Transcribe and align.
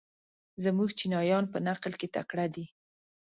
زموږ 0.63 0.89
چینایان 0.99 1.45
په 1.53 1.57
نقل 1.67 1.93
کې 1.99 2.07
تکړه 2.15 2.45
دي. 2.55 2.65